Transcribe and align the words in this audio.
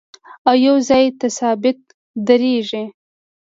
او 0.47 0.55
یو 0.67 0.75
ځای 0.87 1.05
ثابت 1.37 1.79
درېږي 2.27 2.83